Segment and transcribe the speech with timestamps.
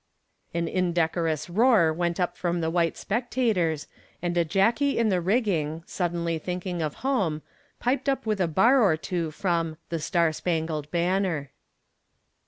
[0.51, 3.85] An indecorous roar went up from the white spectators
[4.19, 7.43] and a jacky in the rigging, suddenly thinking of home,
[7.79, 11.51] piped up with a bar or two from "The Star Spangled Banner."